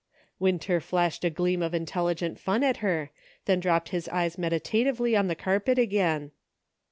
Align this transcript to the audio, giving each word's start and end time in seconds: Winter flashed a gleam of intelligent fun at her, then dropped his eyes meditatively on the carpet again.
Winter 0.39 0.79
flashed 0.81 1.23
a 1.23 1.29
gleam 1.29 1.61
of 1.61 1.75
intelligent 1.75 2.39
fun 2.39 2.63
at 2.63 2.77
her, 2.77 3.11
then 3.45 3.59
dropped 3.59 3.89
his 3.89 4.09
eyes 4.09 4.35
meditatively 4.35 5.15
on 5.15 5.27
the 5.27 5.35
carpet 5.35 5.77
again. 5.77 6.31